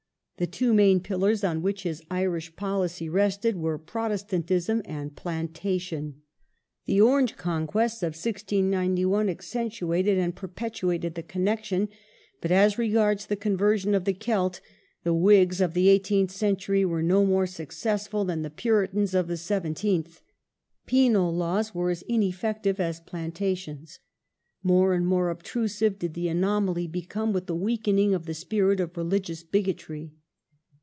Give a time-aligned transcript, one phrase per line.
[0.37, 6.23] The two main pillars on which his Irish policy rested were Protestantism and plantation.
[6.87, 11.89] The Orange conquest of 1691 accentuated and perpetuated the connection;
[12.41, 14.61] but as re gards the conversion of the Celt,
[15.03, 19.37] the Whigs of the eighteenth century were no more successful than the Puritans of the
[19.37, 20.21] seven teenth.
[20.87, 23.99] Penal laws were as ineffective as plantations.
[24.63, 28.97] More and more obtrusive did the anomaly become with the weakening of the spirit of
[28.97, 30.13] religious bigotry.